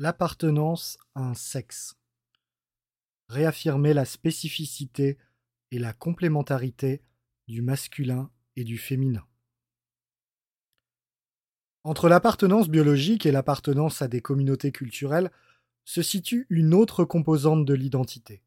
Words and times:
L'appartenance 0.00 0.96
à 1.16 1.22
un 1.22 1.34
sexe. 1.34 1.96
Réaffirmer 3.28 3.94
la 3.94 4.04
spécificité 4.04 5.18
et 5.72 5.80
la 5.80 5.92
complémentarité 5.92 7.02
du 7.48 7.62
masculin 7.62 8.30
et 8.54 8.62
du 8.62 8.78
féminin. 8.78 9.26
Entre 11.82 12.08
l'appartenance 12.08 12.68
biologique 12.68 13.26
et 13.26 13.32
l'appartenance 13.32 14.00
à 14.00 14.06
des 14.06 14.20
communautés 14.20 14.70
culturelles 14.70 15.32
se 15.84 16.00
situe 16.00 16.46
une 16.48 16.74
autre 16.74 17.04
composante 17.04 17.64
de 17.64 17.74
l'identité, 17.74 18.44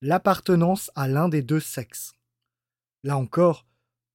l'appartenance 0.00 0.90
à 0.94 1.08
l'un 1.08 1.28
des 1.28 1.42
deux 1.42 1.60
sexes. 1.60 2.14
Là 3.04 3.18
encore, 3.18 3.66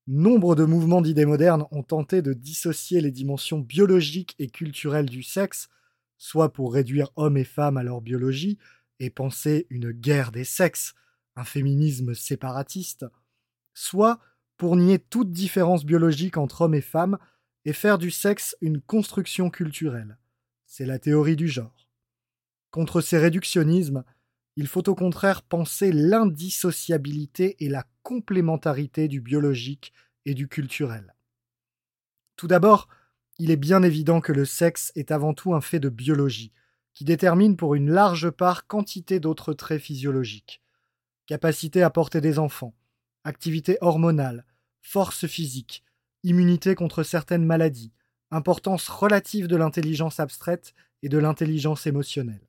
nombre 0.08 0.56
de 0.56 0.66
mouvements 0.66 1.04
d'idées 1.04 1.28
modernes 1.28 1.68
ont 1.70 1.84
tenté 1.84 2.24
de 2.24 2.34
dissocier 2.34 3.02
les 3.02 3.12
dimensions 3.12 3.60
biologiques 3.60 4.34
et 4.40 4.50
culturelles 4.50 5.10
du 5.10 5.22
sexe, 5.22 5.70
soit 6.18 6.52
pour 6.52 6.74
réduire 6.74 7.12
hommes 7.16 7.38
et 7.38 7.44
femmes 7.44 7.78
à 7.78 7.84
leur 7.84 8.02
biologie 8.02 8.58
et 9.00 9.10
penser 9.10 9.68
une 9.70 9.92
guerre 9.92 10.32
des 10.32 10.44
sexes, 10.44 10.94
un 11.36 11.44
féminisme 11.44 12.14
séparatiste, 12.14 13.06
soit 13.74 14.20
pour 14.58 14.76
nier 14.76 15.00
toute 15.00 15.32
différence 15.32 15.86
biologique 15.86 16.38
entre 16.38 16.62
hommes 16.62 16.76
et 16.76 16.82
femmes 16.82 17.18
et 17.66 17.74
faire 17.74 17.98
du 17.98 18.12
sexe 18.12 18.56
une 18.62 18.80
construction 18.80 19.50
culturelle. 19.50 20.18
C'est 20.66 20.86
la 20.86 21.00
théorie 21.00 21.36
du 21.36 21.48
genre. 21.48 21.88
Contre 22.72 23.02
ces 23.02 23.18
réductionnismes, 23.18 24.04
il 24.56 24.68
faut 24.68 24.88
au 24.90 24.96
contraire 24.96 25.42
penser 25.42 25.92
l'indissociabilité 25.92 27.64
et 27.64 27.70
la 27.70 27.86
complémentarité 28.04 29.08
du 29.08 29.20
biologique 29.20 29.94
et 30.26 30.34
du 30.34 30.48
culturel. 30.48 31.16
Tout 32.38 32.48
d'abord, 32.48 32.88
il 33.38 33.52
est 33.52 33.58
bien 33.58 33.84
évident 33.84 34.22
que 34.22 34.32
le 34.32 34.46
sexe 34.46 34.92
est 34.96 35.12
avant 35.12 35.34
tout 35.34 35.54
un 35.54 35.62
fait 35.62 35.80
de 35.80 35.90
biologie, 35.90 36.52
qui 36.94 37.04
détermine 37.04 37.58
pour 37.58 37.76
une 37.76 37.92
large 37.92 38.30
part 38.30 38.68
quantité 38.68 39.20
d'autres 39.20 39.54
traits 39.54 39.82
physiologiques. 39.82 40.62
Capacité 41.28 41.84
à 41.84 41.90
porter 41.90 42.22
des 42.22 42.40
enfants, 42.40 42.74
activité 43.24 43.78
hormonale, 43.82 44.46
force 44.82 45.28
physique, 45.28 45.84
immunité 46.24 46.76
contre 46.76 47.04
certaines 47.04 47.46
maladies, 47.46 47.92
importance 48.32 48.88
relative 48.88 49.48
de 49.48 49.56
l'intelligence 49.56 50.20
abstraite 50.20 50.74
et 51.04 51.10
de 51.10 51.18
l'intelligence 51.18 51.88
émotionnelle. 51.88 52.48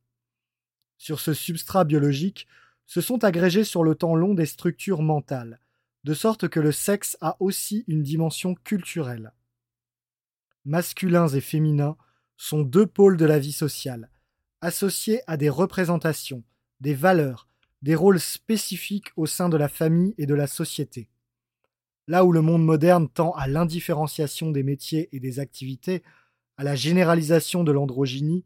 Sur 0.99 1.21
ce 1.21 1.35
substrat 1.35 1.85
biologique 1.85 2.47
se 2.87 3.01
sont 3.01 3.25
agrégées 3.25 3.65
sur 3.65 3.83
le 3.83 3.95
temps 3.95 4.15
long 4.15 4.35
des 4.35 4.47
structures 4.47 5.03
mentales, 5.03 5.61
de 6.05 6.15
sorte 6.15 6.49
que 6.49 6.61
le 6.61 6.73
sexe 6.73 7.17
a 7.21 7.37
aussi 7.41 7.85
une 7.89 8.03
dimension 8.03 8.55
culturelle. 8.55 9.33
Masculins 10.67 11.29
et 11.29 11.41
féminins 11.41 11.97
sont 12.37 12.63
deux 12.63 12.87
pôles 12.87 13.17
de 13.17 13.25
la 13.25 13.39
vie 13.39 13.53
sociale, 13.53 14.11
associés 14.61 15.21
à 15.29 15.37
des 15.37 15.49
représentations, 15.49 16.43
des 16.81 16.93
valeurs, 16.93 17.47
des 17.83 17.95
rôles 17.95 18.19
spécifiques 18.19 19.13
au 19.15 19.27
sein 19.27 19.49
de 19.49 19.57
la 19.57 19.69
famille 19.69 20.13
et 20.19 20.27
de 20.27 20.35
la 20.35 20.49
société. 20.49 21.09
Là 22.09 22.25
où 22.25 22.33
le 22.33 22.41
monde 22.41 22.65
moderne 22.65 23.09
tend 23.09 23.31
à 23.35 23.47
l'indifférenciation 23.47 24.51
des 24.51 24.65
métiers 24.65 25.09
et 25.13 25.21
des 25.21 25.39
activités, 25.39 26.03
à 26.57 26.65
la 26.65 26.75
généralisation 26.75 27.63
de 27.63 27.71
l'androgynie, 27.71 28.45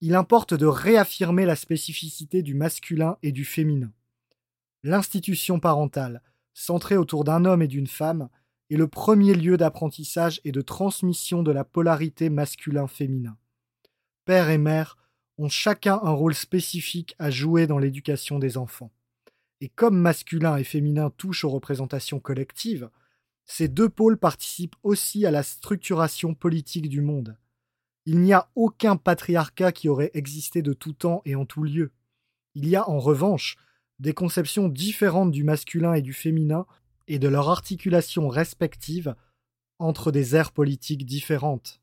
il 0.00 0.16
importe 0.16 0.54
de 0.54 0.66
réaffirmer 0.66 1.44
la 1.44 1.54
spécificité 1.54 2.42
du 2.42 2.54
masculin 2.54 3.18
et 3.22 3.30
du 3.30 3.44
féminin. 3.44 3.92
L'institution 4.82 5.60
parentale, 5.60 6.22
centrée 6.54 6.96
autour 6.96 7.22
d'un 7.22 7.44
homme 7.44 7.62
et 7.62 7.68
d'une 7.68 7.86
femme, 7.86 8.28
est 8.72 8.76
le 8.76 8.88
premier 8.88 9.34
lieu 9.34 9.58
d'apprentissage 9.58 10.40
et 10.44 10.52
de 10.52 10.62
transmission 10.62 11.42
de 11.42 11.52
la 11.52 11.62
polarité 11.62 12.30
masculin-féminin. 12.30 13.36
Père 14.24 14.48
et 14.48 14.56
mère 14.56 14.96
ont 15.36 15.50
chacun 15.50 16.00
un 16.02 16.12
rôle 16.12 16.34
spécifique 16.34 17.14
à 17.18 17.30
jouer 17.30 17.66
dans 17.66 17.78
l'éducation 17.78 18.38
des 18.38 18.56
enfants. 18.56 18.90
Et 19.60 19.68
comme 19.68 19.98
masculin 19.98 20.56
et 20.56 20.64
féminin 20.64 21.10
touchent 21.10 21.44
aux 21.44 21.50
représentations 21.50 22.18
collectives, 22.18 22.88
ces 23.44 23.68
deux 23.68 23.90
pôles 23.90 24.16
participent 24.16 24.76
aussi 24.82 25.26
à 25.26 25.30
la 25.30 25.42
structuration 25.42 26.34
politique 26.34 26.88
du 26.88 27.02
monde. 27.02 27.36
Il 28.06 28.20
n'y 28.20 28.32
a 28.32 28.48
aucun 28.54 28.96
patriarcat 28.96 29.72
qui 29.72 29.90
aurait 29.90 30.10
existé 30.14 30.62
de 30.62 30.72
tout 30.72 30.94
temps 30.94 31.20
et 31.26 31.34
en 31.34 31.44
tout 31.44 31.62
lieu. 31.62 31.92
Il 32.54 32.68
y 32.68 32.76
a 32.76 32.88
en 32.88 32.98
revanche 32.98 33.56
des 33.98 34.14
conceptions 34.14 34.68
différentes 34.68 35.30
du 35.30 35.44
masculin 35.44 35.92
et 35.92 36.02
du 36.02 36.14
féminin 36.14 36.66
et 37.08 37.18
de 37.18 37.28
leur 37.28 37.48
articulation 37.48 38.28
respective 38.28 39.14
entre 39.78 40.12
des 40.12 40.36
aires 40.36 40.52
politiques 40.52 41.04
différentes. 41.04 41.80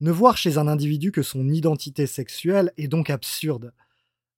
Ne 0.00 0.10
voir 0.10 0.36
chez 0.36 0.58
un 0.58 0.68
individu 0.68 1.12
que 1.12 1.22
son 1.22 1.48
identité 1.48 2.06
sexuelle 2.06 2.72
est 2.76 2.88
donc 2.88 3.08
absurde. 3.08 3.72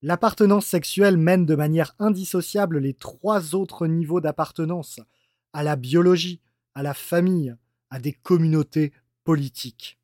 L'appartenance 0.03 0.67
sexuelle 0.67 1.17
mène 1.17 1.47
de 1.47 1.57
manière 1.57 1.95
indissociable 1.99 2.79
les 2.79 2.95
trois 2.95 3.55
autres 3.57 3.89
niveaux 3.89 4.21
d'appartenance, 4.21 5.01
à 5.53 5.65
la 5.65 5.75
biologie, 5.75 6.41
à 6.75 6.85
la 6.85 6.95
famille, 6.95 7.57
à 7.91 7.99
des 7.99 8.13
communautés 8.13 8.93
politiques. 9.25 9.99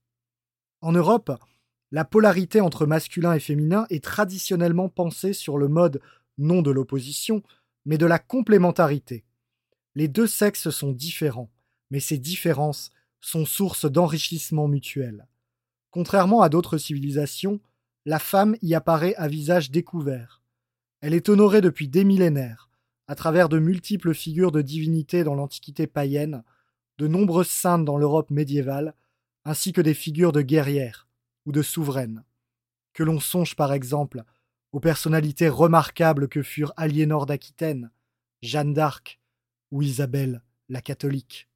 En 0.81 0.93
Europe, 0.93 1.31
la 1.93 2.05
polarité 2.05 2.61
entre 2.61 2.87
masculin 2.87 3.34
et 3.34 3.41
féminin 3.41 3.87
est 3.91 4.03
traditionnellement 4.03 4.89
pensée 4.89 5.33
sur 5.33 5.59
le 5.59 5.69
mode 5.69 6.01
non 6.39 6.61
de 6.61 6.72
l'opposition, 6.72 7.43
mais 7.84 7.99
de 7.99 8.06
la 8.06 8.19
complémentarité. 8.19 9.25
Les 9.94 10.09
deux 10.09 10.27
sexes 10.27 10.71
sont 10.71 10.93
différents, 10.93 11.50
mais 11.91 12.00
ces 12.00 12.19
différences 12.19 12.91
sont 13.21 13.47
source 13.47 13.91
d'enrichissement 13.91 14.69
mutuel. 14.69 15.27
Contrairement 15.91 16.43
à 16.43 16.49
d'autres 16.49 16.78
civilisations, 16.78 17.60
la 18.04 18.19
femme 18.19 18.56
y 18.60 18.75
apparaît 18.75 19.15
à 19.15 19.28
visage 19.28 19.71
découvert. 19.71 20.43
Elle 21.00 21.15
est 21.15 21.28
honorée 21.28 21.60
depuis 21.60 21.88
des 21.88 22.04
millénaires, 22.04 22.69
à 23.06 23.15
travers 23.15 23.49
de 23.49 23.59
multiples 23.59 24.15
figures 24.15 24.53
de 24.53 24.62
divinités 24.62 25.25
dans 25.25 25.34
l'Antiquité 25.34 25.87
païenne, 25.87 26.43
de 26.99 27.06
nombreuses 27.06 27.49
saintes 27.49 27.84
dans 27.84 27.97
l'Europe 27.97 28.31
médiévale, 28.31 28.94
ainsi 29.44 29.72
que 29.72 29.81
des 29.81 29.94
figures 29.94 30.33
de 30.33 30.43
guerrières 30.43 31.06
ou 31.47 31.53
de 31.53 31.62
souveraines. 31.62 32.25
Que 32.93 33.03
l'on 33.03 33.21
songe 33.21 33.56
par 33.56 33.72
exemple 33.72 34.25
aux 34.72 34.81
personnalités 34.81 35.49
remarquables 35.49 36.28
que 36.28 36.43
furent 36.43 36.72
Aliénor 36.77 37.27
d'Aquitaine, 37.27 37.91
Jeanne 38.43 38.75
d'Arc 38.75 39.21
ou 39.70 39.82
Isabelle 39.82 40.42
la 40.69 40.80
catholique. 40.80 41.48